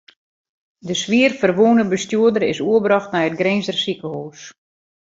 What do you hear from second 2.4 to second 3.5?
is oerbrocht nei it